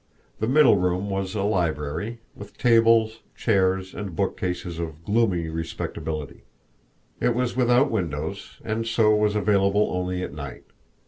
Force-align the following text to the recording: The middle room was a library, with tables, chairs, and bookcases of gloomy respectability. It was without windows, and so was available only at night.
The 0.39 0.47
middle 0.47 0.77
room 0.77 1.11
was 1.11 1.35
a 1.35 1.43
library, 1.43 2.21
with 2.35 2.57
tables, 2.57 3.19
chairs, 3.35 3.93
and 3.93 4.15
bookcases 4.15 4.79
of 4.79 5.03
gloomy 5.05 5.47
respectability. 5.47 6.41
It 7.19 7.35
was 7.35 7.55
without 7.55 7.91
windows, 7.91 8.57
and 8.65 8.87
so 8.87 9.15
was 9.15 9.35
available 9.35 9.91
only 9.93 10.23
at 10.23 10.33
night. 10.33 10.63